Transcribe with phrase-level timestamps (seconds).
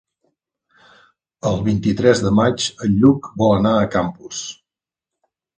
[1.49, 4.45] El vint-i-tres de maig en Lluc vol anar a Campos.